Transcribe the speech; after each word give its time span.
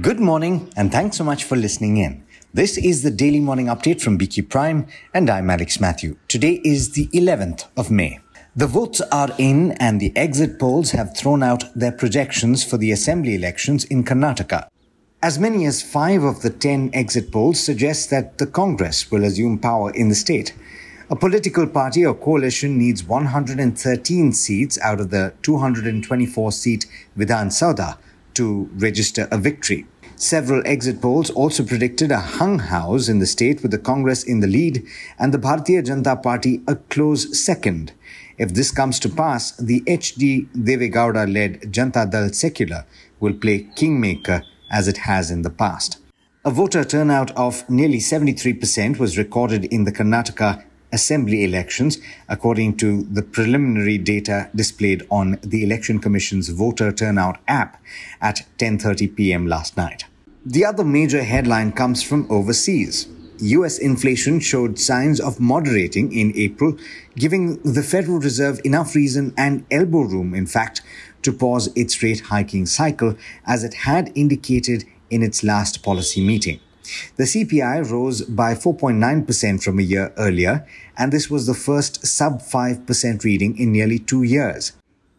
Good 0.00 0.18
morning, 0.18 0.72
and 0.76 0.90
thanks 0.90 1.18
so 1.18 1.22
much 1.22 1.44
for 1.44 1.54
listening 1.54 1.98
in. 1.98 2.24
This 2.52 2.76
is 2.76 3.04
the 3.04 3.12
daily 3.12 3.38
morning 3.38 3.66
update 3.66 4.00
from 4.00 4.18
BQ 4.18 4.50
Prime, 4.50 4.88
and 5.14 5.30
I'm 5.30 5.48
Alex 5.48 5.78
Mathew. 5.78 6.16
Today 6.26 6.60
is 6.64 6.94
the 6.94 7.06
11th 7.12 7.66
of 7.76 7.92
May. 7.92 8.18
The 8.56 8.66
votes 8.66 9.00
are 9.12 9.30
in, 9.38 9.70
and 9.78 10.00
the 10.00 10.12
exit 10.16 10.58
polls 10.58 10.90
have 10.90 11.16
thrown 11.16 11.44
out 11.44 11.72
their 11.76 11.92
projections 11.92 12.64
for 12.64 12.76
the 12.76 12.90
assembly 12.90 13.36
elections 13.36 13.84
in 13.84 14.02
Karnataka. 14.02 14.66
As 15.22 15.38
many 15.38 15.64
as 15.64 15.80
five 15.80 16.24
of 16.24 16.42
the 16.42 16.50
ten 16.50 16.90
exit 16.92 17.30
polls 17.30 17.60
suggest 17.60 18.10
that 18.10 18.38
the 18.38 18.48
Congress 18.48 19.12
will 19.12 19.22
assume 19.22 19.60
power 19.60 19.92
in 19.92 20.08
the 20.08 20.16
state. 20.16 20.54
A 21.08 21.14
political 21.14 21.68
party 21.68 22.04
or 22.04 22.16
coalition 22.16 22.78
needs 22.78 23.04
113 23.04 24.32
seats 24.32 24.76
out 24.80 24.98
of 24.98 25.10
the 25.10 25.34
224 25.42 26.50
seat 26.50 26.86
Vidhan 27.16 27.52
Soudha 27.52 27.96
to 28.34 28.68
register 28.74 29.28
a 29.30 29.38
victory. 29.38 29.86
Several 30.16 30.62
exit 30.64 31.02
polls 31.02 31.30
also 31.30 31.64
predicted 31.64 32.12
a 32.12 32.20
hung 32.20 32.60
house 32.60 33.08
in 33.08 33.18
the 33.18 33.26
state 33.26 33.62
with 33.62 33.72
the 33.72 33.78
Congress 33.78 34.22
in 34.22 34.40
the 34.40 34.46
lead 34.46 34.86
and 35.18 35.34
the 35.34 35.38
Bharatiya 35.38 35.84
Janata 35.84 36.22
Party 36.22 36.62
a 36.68 36.76
close 36.76 37.38
second. 37.44 37.92
If 38.38 38.54
this 38.54 38.70
comes 38.70 38.98
to 39.00 39.08
pass, 39.08 39.56
the 39.56 39.82
H.D. 39.86 40.48
Devegowda 40.56 41.32
led 41.32 41.62
Janata 41.72 42.10
Dal 42.10 42.32
Secular 42.32 42.84
will 43.20 43.34
play 43.34 43.68
kingmaker 43.74 44.42
as 44.70 44.88
it 44.88 44.98
has 44.98 45.30
in 45.30 45.42
the 45.42 45.50
past. 45.50 45.98
A 46.44 46.50
voter 46.50 46.84
turnout 46.84 47.30
of 47.36 47.68
nearly 47.70 47.98
73% 47.98 48.98
was 48.98 49.16
recorded 49.16 49.64
in 49.66 49.84
the 49.84 49.92
Karnataka 49.92 50.64
assembly 50.94 51.44
elections, 51.44 51.98
according 52.28 52.76
to 52.76 53.02
the 53.02 53.22
preliminary 53.22 53.98
data 53.98 54.48
displayed 54.54 55.02
on 55.10 55.38
the 55.42 55.62
Election 55.62 55.98
Commission's 55.98 56.48
voter 56.48 56.92
turnout 56.92 57.38
app 57.48 57.82
at 58.20 58.46
10:30 58.58 59.14
p.m. 59.16 59.46
last 59.46 59.76
night. 59.76 60.04
The 60.46 60.64
other 60.64 60.84
major 60.84 61.22
headline 61.24 61.72
comes 61.72 62.02
from 62.02 62.26
overseas. 62.30 63.08
US 63.38 63.78
inflation 63.78 64.38
showed 64.40 64.78
signs 64.78 65.20
of 65.20 65.40
moderating 65.40 66.12
in 66.12 66.32
April, 66.36 66.78
giving 67.16 67.58
the 67.62 67.82
Federal 67.82 68.20
Reserve 68.20 68.60
enough 68.64 68.94
reason 68.94 69.34
and 69.36 69.64
elbow 69.70 70.02
room, 70.02 70.34
in 70.34 70.46
fact, 70.46 70.82
to 71.22 71.32
pause 71.32 71.68
its 71.74 72.02
rate 72.02 72.20
hiking 72.32 72.66
cycle 72.66 73.16
as 73.46 73.64
it 73.64 73.74
had 73.88 74.12
indicated 74.14 74.84
in 75.10 75.22
its 75.22 75.42
last 75.42 75.82
policy 75.82 76.24
meeting. 76.24 76.60
The 77.16 77.24
CPI 77.24 77.90
rose 77.90 78.22
by 78.22 78.54
4.9% 78.54 79.62
from 79.62 79.78
a 79.78 79.82
year 79.82 80.12
earlier, 80.16 80.66
and 80.96 81.12
this 81.12 81.30
was 81.30 81.46
the 81.46 81.54
first 81.54 82.06
sub 82.06 82.40
5% 82.40 83.24
reading 83.24 83.58
in 83.58 83.72
nearly 83.72 83.98
two 83.98 84.22
years. 84.22 84.72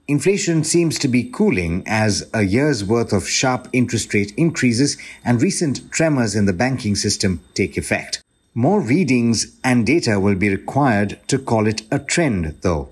Inflation 0.08 0.64
seems 0.64 1.00
to 1.00 1.08
be 1.08 1.24
cooling 1.24 1.82
as 1.88 2.30
a 2.32 2.44
year's 2.44 2.84
worth 2.84 3.12
of 3.12 3.28
sharp 3.28 3.68
interest 3.74 4.14
rate 4.14 4.34
increases 4.38 4.98
and 5.24 5.42
recent 5.42 5.92
tremors 5.92 6.36
in 6.36 6.46
the 6.46 6.54
banking 6.54 6.96
system 6.96 7.42
take 7.56 7.76
effect. 7.76 8.22
More 8.54 8.80
readings 8.80 9.58
and 9.64 9.86
data 9.86 10.20
will 10.20 10.36
be 10.36 10.50
required 10.50 11.20
to 11.28 11.40
call 11.40 11.66
it 11.66 11.82
a 11.92 11.98
trend, 11.98 12.56
though. 12.62 12.90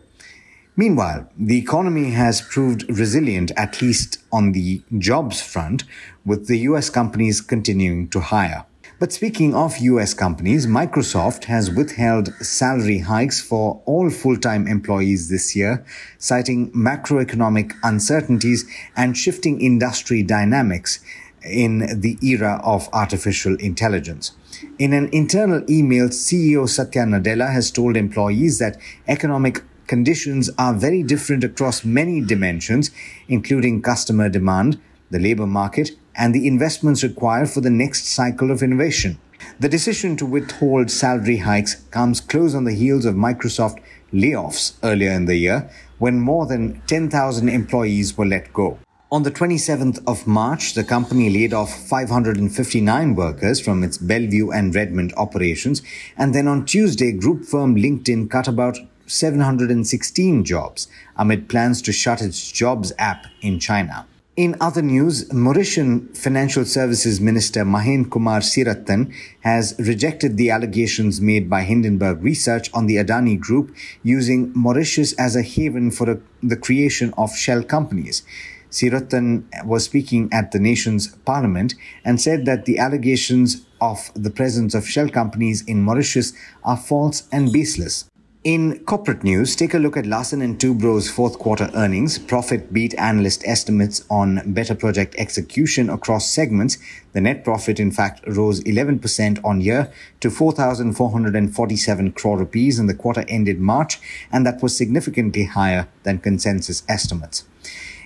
Meanwhile, 0.75 1.29
the 1.37 1.59
economy 1.59 2.11
has 2.11 2.41
proved 2.41 2.89
resilient, 2.89 3.51
at 3.55 3.79
least 3.79 4.17
on 4.31 4.53
the 4.53 4.81
jobs 4.97 5.39
front, 5.39 5.83
with 6.25 6.47
the 6.47 6.57
US 6.69 6.89
companies 6.89 7.41
continuing 7.41 8.07
to 8.09 8.19
hire. 8.19 8.65
But 8.99 9.11
speaking 9.11 9.53
of 9.53 9.77
US 9.77 10.15
companies, 10.15 10.65
Microsoft 10.65 11.43
has 11.43 11.69
withheld 11.69 12.33
salary 12.35 12.99
hikes 12.99 13.39
for 13.39 13.81
all 13.85 14.09
full 14.09 14.37
time 14.37 14.65
employees 14.67 15.29
this 15.29 15.55
year, 15.55 15.85
citing 16.17 16.71
macroeconomic 16.71 17.73
uncertainties 17.83 18.65
and 18.95 19.15
shifting 19.15 19.61
industry 19.61 20.23
dynamics 20.23 20.99
in 21.43 21.99
the 22.01 22.17
era 22.21 22.61
of 22.63 22.89
artificial 22.93 23.55
intelligence. 23.57 24.31
In 24.79 24.93
an 24.93 25.09
internal 25.11 25.63
email, 25.69 26.07
CEO 26.09 26.67
Satya 26.67 27.03
Nadella 27.03 27.51
has 27.51 27.69
told 27.69 27.97
employees 27.97 28.59
that 28.59 28.77
economic 29.07 29.61
conditions 29.87 30.49
are 30.57 30.73
very 30.73 31.03
different 31.03 31.43
across 31.43 31.83
many 31.83 32.21
dimensions, 32.21 32.91
including 33.27 33.81
customer 33.81 34.29
demand, 34.29 34.79
the 35.11 35.19
labor 35.19 35.47
market, 35.47 35.91
and 36.15 36.33
the 36.33 36.47
investments 36.47 37.03
required 37.03 37.49
for 37.49 37.61
the 37.61 37.69
next 37.69 38.05
cycle 38.05 38.51
of 38.51 38.61
innovation. 38.63 39.19
The 39.59 39.69
decision 39.69 40.15
to 40.17 40.25
withhold 40.25 40.89
salary 40.89 41.37
hikes 41.37 41.75
comes 41.91 42.21
close 42.21 42.55
on 42.55 42.63
the 42.63 42.73
heels 42.73 43.05
of 43.05 43.15
Microsoft 43.15 43.79
layoffs 44.13 44.73
earlier 44.83 45.11
in 45.11 45.25
the 45.25 45.35
year, 45.35 45.69
when 45.99 46.19
more 46.19 46.45
than 46.45 46.81
10,000 46.87 47.49
employees 47.49 48.17
were 48.17 48.25
let 48.25 48.53
go. 48.53 48.79
On 49.11 49.21
the 49.21 49.31
27th 49.31 50.03
of 50.07 50.25
March, 50.25 50.73
the 50.73 50.83
company 50.83 51.29
laid 51.29 51.53
off 51.53 51.87
559 51.87 53.13
workers 53.13 53.61
from 53.61 53.83
its 53.83 53.99
Bellevue 53.99 54.49
and 54.49 54.73
Redmond 54.73 55.13
operations, 55.17 55.83
and 56.17 56.33
then 56.33 56.47
on 56.47 56.65
Tuesday, 56.65 57.11
group 57.11 57.45
firm 57.45 57.75
LinkedIn 57.75 58.31
cut 58.31 58.47
about 58.47 58.79
716 59.13 60.43
jobs 60.43 60.87
amid 61.15 61.47
plans 61.47 61.81
to 61.83 61.91
shut 61.91 62.21
its 62.21 62.51
jobs 62.51 62.91
app 62.97 63.27
in 63.41 63.59
China. 63.59 64.07
In 64.35 64.55
other 64.59 64.81
news, 64.81 65.29
Mauritian 65.29 66.17
Financial 66.17 66.65
Services 66.65 67.21
Minister 67.21 67.63
Mahen 67.63 68.09
Kumar 68.09 68.39
Seeruttun 68.39 69.13
has 69.41 69.75
rejected 69.77 70.37
the 70.37 70.49
allegations 70.49 71.21
made 71.21 71.47
by 71.47 71.61
Hindenburg 71.61 72.23
Research 72.23 72.71
on 72.73 72.87
the 72.87 72.95
Adani 72.95 73.39
Group 73.39 73.75
using 74.01 74.51
Mauritius 74.55 75.13
as 75.19 75.35
a 75.35 75.43
haven 75.43 75.91
for 75.91 76.09
a, 76.09 76.19
the 76.41 76.57
creation 76.57 77.13
of 77.15 77.35
shell 77.35 77.61
companies. 77.61 78.23
Seeruttun 78.71 79.43
was 79.65 79.83
speaking 79.83 80.29
at 80.33 80.51
the 80.51 80.59
nation's 80.59 81.09
parliament 81.25 81.75
and 82.03 82.19
said 82.19 82.47
that 82.47 82.65
the 82.65 82.79
allegations 82.79 83.67
of 83.79 84.09
the 84.15 84.31
presence 84.31 84.73
of 84.73 84.89
shell 84.89 85.09
companies 85.09 85.63
in 85.67 85.83
Mauritius 85.83 86.33
are 86.63 86.77
false 86.77 87.27
and 87.31 87.53
baseless. 87.53 88.09
In 88.43 88.79
corporate 88.79 89.23
news, 89.23 89.55
take 89.55 89.73
a 89.73 89.79
look 89.79 89.95
at 89.95 90.05
Larsen 90.05 90.57
& 90.57 90.57
Toubro's 90.57 91.09
fourth 91.09 91.39
quarter 91.39 91.71
earnings. 91.75 92.19
Profit 92.19 92.73
beat 92.73 92.93
analyst 92.95 93.41
estimates 93.45 94.03
on 94.09 94.41
better 94.45 94.75
project 94.75 95.15
execution 95.17 95.89
across 95.89 96.29
segments. 96.29 96.77
The 97.13 97.21
net 97.21 97.45
profit, 97.45 97.79
in 97.79 97.89
fact, 97.89 98.27
rose 98.27 98.59
11% 98.65 99.39
on 99.45 99.61
year 99.61 99.93
to 100.19 100.29
4,447 100.29 102.11
crore 102.11 102.37
rupees 102.37 102.79
in 102.79 102.87
the 102.87 102.93
quarter 102.93 103.23
ended 103.29 103.61
March, 103.61 104.01
and 104.29 104.45
that 104.45 104.61
was 104.61 104.75
significantly 104.75 105.45
higher 105.45 105.87
than 106.03 106.19
consensus 106.19 106.83
estimates. 106.89 107.45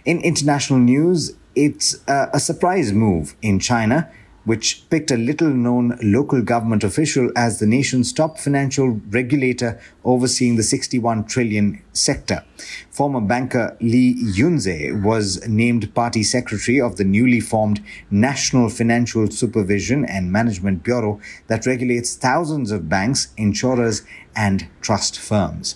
In 0.05 0.21
international 0.21 0.77
news, 0.77 1.35
it's 1.55 1.95
a, 2.07 2.29
a 2.33 2.39
surprise 2.39 2.93
move 2.93 3.35
in 3.41 3.59
China 3.59 4.07
which 4.47 4.89
picked 4.89 5.11
a 5.11 5.17
little 5.17 5.49
known 5.49 5.99
local 6.01 6.41
government 6.41 6.81
official 6.81 7.29
as 7.35 7.59
the 7.59 7.67
nation's 7.67 8.13
top 8.13 8.39
financial 8.39 8.91
regulator 9.09 9.77
overseeing 10.05 10.55
the 10.55 10.63
61 10.63 11.25
trillion 11.25 11.83
sector. 11.91 12.45
Former 12.89 13.19
banker 13.19 13.75
Li 13.81 14.15
Yunze 14.15 15.03
was 15.03 15.45
named 15.49 15.93
party 15.93 16.23
secretary 16.23 16.79
of 16.79 16.95
the 16.95 17.03
newly 17.03 17.41
formed 17.41 17.83
National 18.09 18.69
Financial 18.69 19.29
Supervision 19.29 20.05
and 20.05 20.31
Management 20.31 20.81
Bureau 20.81 21.19
that 21.47 21.65
regulates 21.65 22.15
thousands 22.15 22.71
of 22.71 22.87
banks, 22.87 23.33
insurers, 23.35 24.03
and 24.33 24.69
trust 24.79 25.19
firms. 25.19 25.75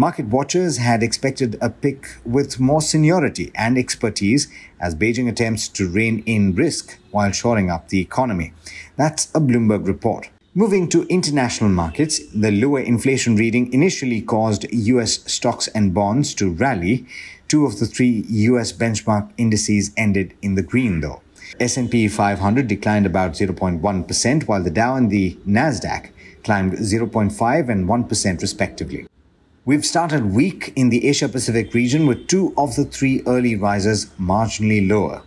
Market 0.00 0.26
watchers 0.26 0.76
had 0.76 1.02
expected 1.02 1.58
a 1.60 1.68
pick 1.68 2.06
with 2.24 2.60
more 2.60 2.80
seniority 2.80 3.50
and 3.56 3.76
expertise 3.76 4.46
as 4.78 4.94
Beijing 4.94 5.28
attempts 5.28 5.66
to 5.70 5.88
rein 5.88 6.22
in 6.24 6.54
risk 6.54 6.96
while 7.10 7.32
shoring 7.32 7.68
up 7.68 7.88
the 7.88 8.00
economy. 8.00 8.52
That's 8.94 9.26
a 9.34 9.40
Bloomberg 9.40 9.88
report. 9.88 10.30
Moving 10.54 10.88
to 10.90 11.02
international 11.08 11.70
markets, 11.70 12.20
the 12.32 12.52
lower 12.52 12.78
inflation 12.78 13.34
reading 13.34 13.72
initially 13.72 14.22
caused 14.22 14.72
US 14.72 15.18
stocks 15.28 15.66
and 15.66 15.92
bonds 15.92 16.32
to 16.34 16.52
rally. 16.52 17.04
Two 17.48 17.66
of 17.66 17.80
the 17.80 17.86
three 17.86 18.24
US 18.28 18.72
benchmark 18.72 19.28
indices 19.36 19.90
ended 19.96 20.32
in 20.42 20.54
the 20.54 20.62
green 20.62 21.00
though. 21.00 21.22
S&P 21.58 22.06
500 22.06 22.68
declined 22.68 23.04
about 23.04 23.32
0.1% 23.32 24.46
while 24.46 24.62
the 24.62 24.70
Dow 24.70 24.94
and 24.94 25.10
the 25.10 25.36
Nasdaq 25.44 26.10
climbed 26.44 26.74
0.5 26.74 27.68
and 27.68 27.88
1% 27.88 28.40
respectively. 28.40 29.08
We've 29.68 29.84
started 29.84 30.32
weak 30.32 30.72
in 30.76 30.88
the 30.88 31.06
Asia 31.06 31.28
Pacific 31.28 31.74
region 31.74 32.06
with 32.06 32.26
two 32.26 32.54
of 32.56 32.74
the 32.74 32.86
three 32.86 33.22
early 33.26 33.54
risers 33.54 34.06
marginally 34.18 34.88
lower. 34.88 35.20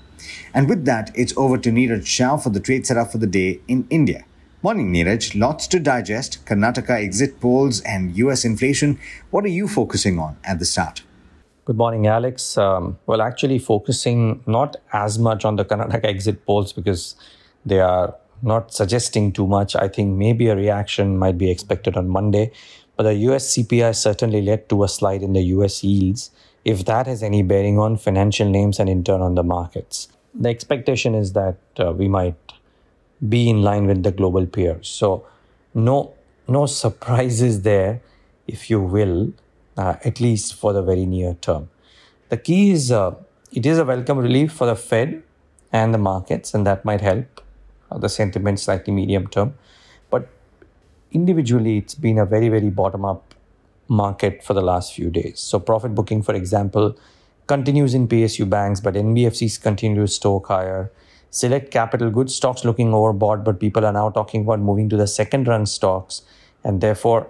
And 0.51 0.67
with 0.67 0.83
that, 0.85 1.11
it's 1.13 1.38
over 1.38 1.59
to 1.59 1.69
Niraj 1.69 2.07
Shah 2.07 2.38
for 2.38 2.49
the 2.49 2.59
trade 2.59 2.88
setup 2.88 3.11
for 3.11 3.19
the 3.19 3.27
day 3.27 3.59
in 3.67 3.85
India. 3.91 4.25
Morning, 4.63 4.91
Neeraj. 4.91 5.39
Lots 5.39 5.67
to 5.67 5.79
digest. 5.79 6.43
Karnataka 6.47 6.89
exit 6.89 7.39
polls 7.39 7.81
and 7.81 8.17
US 8.17 8.43
inflation. 8.43 8.97
What 9.29 9.45
are 9.45 9.55
you 9.59 9.67
focusing 9.67 10.17
on 10.17 10.38
at 10.43 10.57
the 10.57 10.65
start? 10.65 11.03
Good 11.65 11.77
morning, 11.77 12.07
Alex. 12.07 12.57
Um, 12.57 12.97
well, 13.05 13.21
actually, 13.21 13.59
focusing 13.59 14.41
not 14.47 14.75
as 14.91 15.19
much 15.19 15.45
on 15.45 15.57
the 15.57 15.65
Karnataka 15.65 16.05
exit 16.05 16.47
polls 16.47 16.73
because 16.73 17.13
they 17.63 17.79
are 17.79 18.15
not 18.41 18.73
suggesting 18.73 19.31
too 19.31 19.45
much. 19.45 19.75
I 19.75 19.88
think 19.88 20.17
maybe 20.17 20.47
a 20.47 20.55
reaction 20.55 21.17
might 21.17 21.38
be 21.38 21.51
expected 21.51 21.95
on 21.95 22.07
Monday. 22.09 22.51
But 23.01 23.13
the 23.13 23.31
US 23.31 23.57
CPI 23.57 23.95
certainly 23.95 24.44
led 24.44 24.69
to 24.69 24.83
a 24.83 24.88
slide 24.88 25.24
in 25.24 25.33
the 25.33 25.42
US 25.56 25.83
yields, 25.83 26.30
if 26.63 26.86
that 26.86 27.07
has 27.07 27.24
any 27.24 27.42
bearing 27.42 27.80
on 27.80 27.98
financial 27.98 28.48
names 28.48 28.80
and 28.80 28.88
in 28.88 29.03
turn 29.03 29.21
on 29.21 29.33
the 29.33 29.42
markets. 29.42 30.07
the 30.36 30.50
expectation 30.50 31.15
is 31.15 31.33
that 31.33 31.57
uh, 31.80 31.94
we 32.01 32.07
might 32.07 32.53
be 33.27 33.50
in 33.50 33.63
line 33.63 33.88
with 33.88 34.03
the 34.03 34.12
global 34.12 34.45
peers. 34.45 34.88
So, 34.88 35.25
no, 35.74 36.13
no 36.48 36.68
surprises 36.68 37.63
there, 37.63 38.01
if 38.45 38.69
you 38.69 38.80
will, 38.80 39.33
uh, 39.77 39.95
at 40.06 40.21
least 40.21 40.53
for 40.53 40.71
the 40.71 40.83
very 40.83 41.07
near 41.07 41.33
term. 41.48 41.71
The 42.30 42.38
key 42.38 42.69
is 42.69 42.92
uh, 42.92 43.15
it 43.51 43.65
is 43.65 43.80
a 43.80 43.86
welcome 43.94 44.19
relief 44.19 44.51
for 44.51 44.68
the 44.68 44.75
Fed 44.75 45.24
and 45.74 45.92
the 45.92 46.03
markets, 46.12 46.53
and 46.53 46.68
that 46.68 46.86
might 46.86 47.01
help 47.01 47.42
uh, 47.89 47.98
the 47.98 48.09
sentiment 48.09 48.59
slightly 48.59 48.94
medium 48.94 49.25
term. 49.25 49.56
Individually, 51.11 51.77
it's 51.77 51.95
been 51.95 52.17
a 52.17 52.25
very, 52.25 52.47
very 52.47 52.69
bottom 52.69 53.03
up 53.03 53.35
market 53.87 54.41
for 54.43 54.53
the 54.53 54.61
last 54.61 54.93
few 54.93 55.09
days. 55.09 55.39
So, 55.39 55.59
profit 55.59 55.93
booking, 55.93 56.23
for 56.23 56.33
example, 56.33 56.97
continues 57.47 57.93
in 57.93 58.07
PSU 58.07 58.49
banks, 58.49 58.79
but 58.79 58.93
NBFCs 58.93 59.61
continue 59.61 60.01
to 60.01 60.07
stoke 60.07 60.47
higher. 60.47 60.89
Select 61.29 61.69
capital 61.71 62.09
goods 62.09 62.33
stocks 62.33 62.63
looking 62.63 62.91
overbought, 62.91 63.43
but 63.43 63.59
people 63.59 63.85
are 63.85 63.91
now 63.91 64.09
talking 64.09 64.41
about 64.41 64.59
moving 64.59 64.87
to 64.89 64.95
the 64.95 65.07
second 65.07 65.47
run 65.47 65.65
stocks, 65.65 66.21
and 66.63 66.79
therefore 66.79 67.27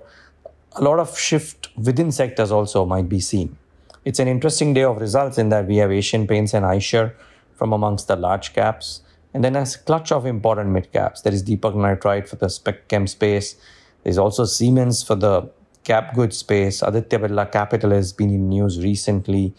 a 0.74 0.84
lot 0.84 1.00
of 1.00 1.18
shift 1.18 1.70
within 1.76 2.12
sectors 2.12 2.52
also 2.52 2.86
might 2.86 3.10
be 3.10 3.20
seen. 3.20 3.58
It's 4.06 4.20
an 4.20 4.28
interesting 4.28 4.74
day 4.74 4.84
of 4.84 5.02
results 5.02 5.38
in 5.38 5.50
that 5.50 5.68
we 5.68 5.78
have 5.78 5.92
Asian 5.92 6.28
Paints 6.28 6.54
and 6.54 6.66
Eicher 6.66 7.14
from 7.56 7.74
amongst 7.74 8.08
the 8.08 8.16
large 8.16 8.54
caps, 8.54 9.02
and 9.34 9.44
then 9.44 9.56
a 9.56 9.66
clutch 9.86 10.12
of 10.12 10.26
important 10.26 10.70
mid 10.70 10.92
caps. 10.92 11.22
There 11.22 11.34
is 11.34 11.44
Deepak 11.44 11.76
Nitrite 11.76 12.28
for 12.28 12.36
the 12.36 12.50
spec 12.50 12.88
chem 12.88 13.08
space. 13.08 13.56
There's 14.04 14.18
also 14.18 14.46
Siemens 14.46 15.04
for 15.04 15.16
the 15.16 15.50
cap 15.84 16.14
goods 16.14 16.38
space. 16.38 16.82
Aditya 16.82 17.20
Birla 17.20 17.52
Capital 17.52 17.92
has 17.92 18.14
been 18.14 18.30
in 18.30 18.50
news 18.50 18.80
recently 18.82 19.54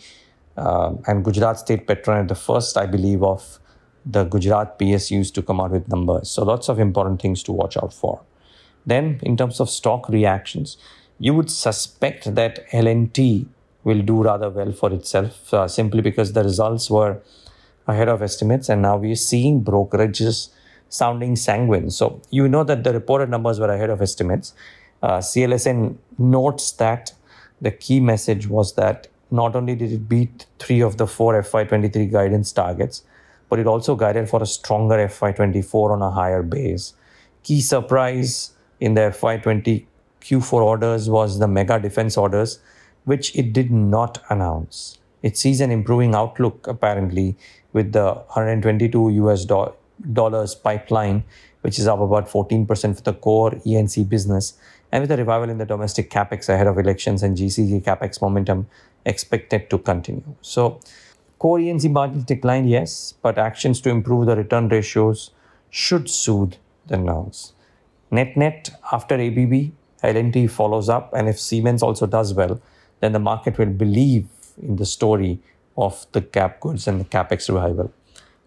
um, 0.56 1.02
and 1.06 1.24
Gujarat 1.24 1.58
State 1.58 1.86
Petronet, 1.86 2.28
the 2.28 2.34
first, 2.34 2.76
I 2.76 2.86
believe, 2.86 3.22
of 3.22 3.58
the 4.04 4.24
Gujarat 4.24 4.78
PSUs 4.78 5.32
to 5.34 5.42
come 5.42 5.60
out 5.60 5.70
with 5.70 5.88
numbers. 5.88 6.30
So 6.30 6.44
lots 6.44 6.68
of 6.68 6.78
important 6.78 7.22
things 7.22 7.42
to 7.44 7.52
watch 7.52 7.76
out 7.76 7.92
for. 7.92 8.20
Then, 8.84 9.20
in 9.22 9.36
terms 9.36 9.60
of 9.60 9.70
stock 9.70 10.08
reactions, 10.08 10.76
you 11.18 11.34
would 11.34 11.50
suspect 11.50 12.34
that 12.34 12.66
L&T 12.72 13.46
will 13.84 14.02
do 14.02 14.22
rather 14.22 14.50
well 14.50 14.72
for 14.72 14.92
itself, 14.92 15.54
uh, 15.54 15.68
simply 15.68 16.02
because 16.02 16.32
the 16.32 16.42
results 16.42 16.90
were 16.90 17.20
ahead 17.86 18.08
of 18.08 18.22
estimates, 18.22 18.68
and 18.68 18.82
now 18.82 18.96
we're 18.96 19.16
seeing 19.16 19.64
brokerages 19.64 20.50
sounding 20.88 21.36
sanguine. 21.36 21.90
So 21.90 22.20
you 22.30 22.48
know 22.48 22.64
that 22.64 22.84
the 22.84 22.92
reported 22.92 23.30
numbers 23.30 23.58
were 23.58 23.72
ahead 23.72 23.90
of 23.90 24.02
estimates. 24.02 24.54
Uh, 25.02 25.18
CLSA 25.18 25.96
notes 26.18 26.72
that 26.72 27.12
the 27.60 27.70
key 27.70 28.00
message 28.00 28.46
was 28.46 28.74
that 28.74 29.08
not 29.30 29.56
only 29.56 29.74
did 29.74 29.92
it 29.92 30.08
beat 30.08 30.46
three 30.58 30.80
of 30.80 30.98
the 30.98 31.06
four 31.06 31.40
FY23 31.42 32.12
guidance 32.12 32.52
targets, 32.52 33.02
but 33.48 33.58
it 33.58 33.66
also 33.66 33.96
guided 33.96 34.28
for 34.28 34.42
a 34.42 34.46
stronger 34.46 34.96
FY24 34.96 35.90
on 35.90 36.02
a 36.02 36.10
higher 36.10 36.42
base. 36.42 36.94
Key 37.42 37.60
surprise 37.60 38.52
in 38.80 38.94
the 38.94 39.00
FY20 39.00 39.86
Q4 40.20 40.52
orders 40.52 41.10
was 41.10 41.38
the 41.38 41.48
mega 41.48 41.80
defense 41.80 42.16
orders, 42.16 42.60
which 43.04 43.34
it 43.36 43.52
did 43.52 43.70
not 43.70 44.22
announce. 44.30 44.98
It 45.22 45.36
sees 45.36 45.60
an 45.60 45.70
improving 45.70 46.14
outlook 46.14 46.66
apparently 46.66 47.36
with 47.72 47.92
the 47.92 48.12
122 48.12 49.10
US 49.10 49.44
do- 49.44 49.72
dollars 50.12 50.54
pipeline, 50.54 51.24
which 51.62 51.78
is 51.78 51.86
up 51.86 52.00
about 52.00 52.28
14% 52.28 52.96
for 52.96 53.02
the 53.02 53.14
core 53.14 53.54
E&C 53.64 54.04
business, 54.04 54.54
and 54.90 55.02
with 55.02 55.10
a 55.10 55.16
revival 55.16 55.48
in 55.48 55.58
the 55.58 55.64
domestic 55.64 56.10
capex 56.10 56.48
ahead 56.48 56.66
of 56.66 56.78
elections 56.78 57.22
and 57.22 57.36
GCC 57.36 57.82
capex 57.82 58.20
momentum 58.20 58.66
expected 59.06 59.70
to 59.70 59.78
continue. 59.78 60.34
So, 60.42 60.80
core 61.38 61.60
E&C 61.60 61.88
margins 61.88 62.24
declined, 62.24 62.68
yes, 62.68 63.14
but 63.22 63.38
actions 63.38 63.80
to 63.82 63.90
improve 63.90 64.26
the 64.26 64.36
return 64.36 64.68
ratios 64.68 65.30
should 65.70 66.10
soothe 66.10 66.54
the 66.86 66.96
nerves. 66.96 67.52
Net 68.10 68.36
net 68.36 68.70
after 68.92 69.14
ABB, 69.14 69.72
L&T 70.02 70.46
follows 70.48 70.88
up, 70.88 71.14
and 71.14 71.28
if 71.28 71.40
Siemens 71.40 71.82
also 71.82 72.06
does 72.06 72.34
well, 72.34 72.60
then 73.00 73.12
the 73.12 73.18
market 73.18 73.56
will 73.56 73.66
believe 73.66 74.26
in 74.60 74.76
the 74.76 74.86
story 74.86 75.40
of 75.76 76.06
the 76.12 76.20
cap 76.20 76.60
goods 76.60 76.86
and 76.86 77.00
the 77.00 77.04
capex 77.04 77.48
revival. 77.48 77.92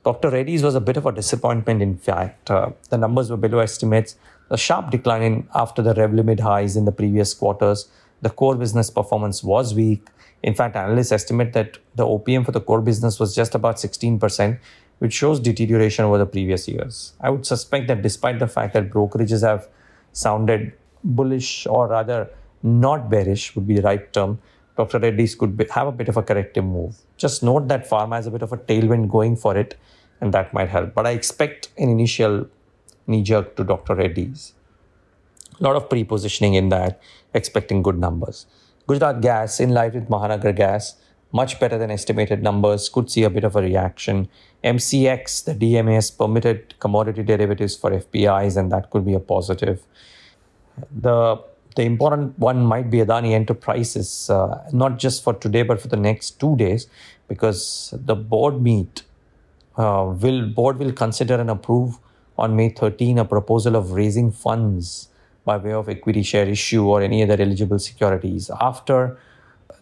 Dr. 0.03 0.29
Reddy's 0.29 0.61
was 0.61 0.75
a 0.75 0.81
bit 0.81 0.97
of 0.97 1.05
a 1.07 1.11
disappointment. 1.11 1.81
In 1.81 1.97
fact, 1.97 2.51
uh, 2.51 2.69
the 2.89 2.97
numbers 2.97 3.31
were 3.31 3.37
below 3.37 3.59
estimates. 3.59 4.15
A 4.51 4.57
sharp 4.57 4.91
decline 4.91 5.23
in, 5.23 5.47
after 5.55 5.81
the 5.81 5.95
Revlimid 5.95 6.39
highs 6.39 6.75
in 6.75 6.85
the 6.85 6.91
previous 6.91 7.33
quarters. 7.33 7.89
The 8.21 8.29
core 8.29 8.55
business 8.55 8.91
performance 8.91 9.43
was 9.43 9.73
weak. 9.73 10.07
In 10.43 10.53
fact, 10.53 10.75
analysts 10.75 11.11
estimate 11.11 11.53
that 11.53 11.79
the 11.95 12.05
OPM 12.05 12.45
for 12.45 12.51
the 12.51 12.61
core 12.61 12.81
business 12.81 13.19
was 13.19 13.33
just 13.33 13.55
about 13.55 13.77
16%, 13.77 14.59
which 14.99 15.13
shows 15.13 15.39
deterioration 15.39 16.05
over 16.05 16.19
the 16.19 16.25
previous 16.27 16.67
years. 16.67 17.13
I 17.19 17.31
would 17.31 17.47
suspect 17.47 17.87
that 17.87 18.03
despite 18.03 18.37
the 18.37 18.47
fact 18.47 18.75
that 18.75 18.91
brokerages 18.91 19.41
have 19.41 19.67
sounded 20.13 20.73
bullish 21.03 21.65
or 21.65 21.87
rather 21.87 22.29
not 22.61 23.09
bearish 23.09 23.55
would 23.55 23.67
be 23.67 23.75
the 23.75 23.81
right 23.81 24.13
term, 24.13 24.39
Dr. 24.77 24.99
Reddy's 24.99 25.35
could 25.35 25.55
be, 25.55 25.65
have 25.71 25.87
a 25.87 25.91
bit 25.91 26.09
of 26.09 26.17
a 26.17 26.23
corrective 26.23 26.65
move. 26.65 26.97
Just 27.17 27.43
note 27.43 27.67
that 27.69 27.89
pharma 27.89 28.15
has 28.15 28.27
a 28.27 28.31
bit 28.31 28.41
of 28.41 28.51
a 28.51 28.57
tailwind 28.57 29.09
going 29.09 29.35
for 29.35 29.55
it, 29.57 29.77
and 30.19 30.33
that 30.33 30.53
might 30.53 30.69
help. 30.69 30.93
But 30.93 31.07
I 31.07 31.11
expect 31.11 31.69
an 31.77 31.89
initial 31.89 32.47
knee 33.07 33.23
jerk 33.23 33.55
to 33.55 33.63
Dr. 33.63 33.95
Reddy's. 33.95 34.53
A 35.59 35.63
lot 35.63 35.75
of 35.75 35.89
pre 35.89 36.03
positioning 36.03 36.55
in 36.55 36.69
that, 36.69 37.01
expecting 37.33 37.81
good 37.81 37.97
numbers. 37.97 38.45
Gujarat 38.87 39.21
Gas, 39.21 39.59
in 39.59 39.69
line 39.69 39.93
with 39.93 40.09
Mahanagar 40.09 40.55
Gas, 40.55 40.97
much 41.31 41.59
better 41.59 41.77
than 41.77 41.89
estimated 41.89 42.43
numbers, 42.43 42.89
could 42.89 43.09
see 43.09 43.23
a 43.23 43.29
bit 43.29 43.43
of 43.43 43.55
a 43.55 43.61
reaction. 43.61 44.27
MCX, 44.63 45.45
the 45.45 45.55
DMA 45.55 45.95
has 45.95 46.11
permitted 46.11 46.75
commodity 46.79 47.23
derivatives 47.23 47.75
for 47.75 47.91
FPIs, 47.91 48.57
and 48.57 48.71
that 48.71 48.89
could 48.89 49.05
be 49.05 49.13
a 49.13 49.19
positive. 49.19 49.83
The 50.91 51.41
the 51.75 51.83
important 51.83 52.37
one 52.39 52.63
might 52.65 52.89
be 52.89 52.99
Adani 52.99 53.31
Enterprises, 53.33 54.29
uh, 54.29 54.67
not 54.71 54.97
just 54.97 55.23
for 55.23 55.33
today, 55.33 55.61
but 55.61 55.79
for 55.81 55.89
the 55.89 55.97
next 55.97 56.39
two 56.39 56.55
days, 56.55 56.87
because 57.27 57.93
the 57.93 58.15
board 58.15 58.61
meet 58.61 59.03
uh, 59.77 60.13
will 60.21 60.47
board 60.47 60.79
will 60.79 60.93
consider 60.93 61.35
and 61.35 61.49
approve 61.49 61.99
on 62.37 62.55
May 62.55 62.69
13 62.69 63.19
a 63.19 63.25
proposal 63.25 63.75
of 63.75 63.91
raising 63.91 64.31
funds 64.31 65.09
by 65.43 65.57
way 65.57 65.73
of 65.73 65.89
equity 65.89 66.23
share 66.23 66.47
issue 66.47 66.85
or 66.85 67.01
any 67.01 67.21
other 67.23 67.41
eligible 67.41 67.79
securities. 67.79 68.49
After 68.59 69.17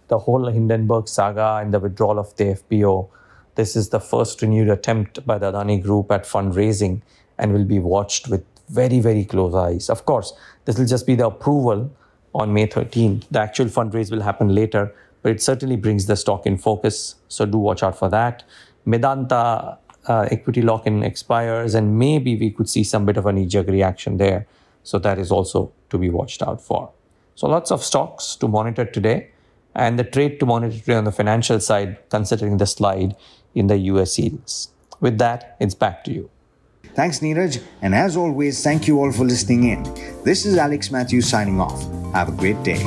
the 0.08 0.20
whole 0.20 0.48
Hindenburg 0.48 1.08
saga 1.08 1.60
and 1.62 1.74
the 1.74 1.80
withdrawal 1.80 2.20
of 2.20 2.36
the 2.36 2.56
FPO, 2.56 3.10
this 3.56 3.76
is 3.76 3.90
the 3.90 4.00
first 4.00 4.42
renewed 4.42 4.70
attempt 4.70 5.26
by 5.26 5.38
the 5.38 5.52
Adani 5.52 5.82
Group 5.82 6.12
at 6.12 6.24
fundraising 6.24 7.02
and 7.38 7.54
will 7.54 7.66
be 7.66 7.80
watched 7.80 8.28
with 8.28 8.44
very, 8.70 9.00
very 9.00 9.26
close 9.26 9.54
eyes. 9.54 9.90
Of 9.90 10.06
course, 10.06 10.34
this 10.66 10.78
will 10.78 10.86
just 10.86 11.06
be 11.06 11.16
the 11.16 11.28
approval 11.28 11.92
on 12.34 12.54
May 12.54 12.68
13th. 12.68 13.26
The 13.30 13.40
actual 13.40 13.68
fundraise 13.68 14.12
will 14.12 14.22
happen 14.22 14.54
later, 14.56 14.94
but 15.22 15.32
it 15.32 15.42
certainly 15.42 15.76
brings 15.76 16.06
the 16.06 16.16
stock 16.16 16.46
in 16.46 16.58
focus. 16.58 17.16
So 17.28 17.46
do 17.46 17.58
watch 17.58 17.84
out 17.84 17.98
for 17.98 18.10
that. 18.10 18.44
Medanta 18.86 19.78
uh, 20.08 20.28
equity 20.32 20.62
lock 20.62 20.86
in 20.86 21.04
expires, 21.04 21.76
and 21.76 21.98
maybe 21.98 22.36
we 22.36 22.52
could 22.52 22.70
see 22.70 22.84
some 22.84 23.06
bit 23.06 23.18
of 23.18 23.26
a 23.26 23.34
knee 23.34 23.46
jerk 23.46 23.68
reaction 23.68 24.18
there. 24.18 24.48
So 24.84 25.00
that 25.00 25.18
is 25.18 25.32
also 25.32 25.72
to 25.90 25.98
be 25.98 26.10
watched 26.10 26.42
out 26.42 26.62
for. 26.62 26.92
So 27.36 27.48
lots 27.48 27.72
of 27.72 27.84
stocks 27.84 28.36
to 28.38 28.48
monitor 28.48 28.86
today 28.86 29.30
and 29.76 29.98
the 29.98 30.04
trade 30.04 30.40
to 30.40 30.46
monitor 30.46 30.78
today 30.78 30.96
on 30.96 31.04
the 31.04 31.12
financial 31.12 31.60
side, 31.60 31.98
considering 32.10 32.58
the 32.58 32.66
slide 32.66 33.16
in 33.56 33.68
the 33.68 33.78
US 33.78 34.20
yields. 34.20 34.70
With 35.00 35.18
that, 35.18 35.56
it's 35.60 35.74
back 35.74 36.04
to 36.06 36.12
you. 36.12 36.30
Thanks, 36.96 37.20
Niraj. 37.20 37.62
And 37.82 37.96
as 37.96 38.16
always, 38.16 38.64
thank 38.64 38.88
you 38.88 39.00
all 39.00 39.12
for 39.12 39.24
listening 39.26 39.64
in. 39.70 39.84
This 40.24 40.46
is 40.46 40.58
Alex 40.58 40.92
Mathews 40.92 41.28
signing 41.28 41.60
off. 41.60 41.82
Have 42.14 42.30
a 42.30 42.32
great 42.34 42.62
day. 42.64 42.82